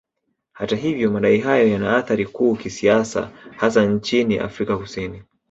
[0.53, 5.23] Hata hivyo madai hayo yana athari kuu kisiasa hasa nchini Afrika Kusini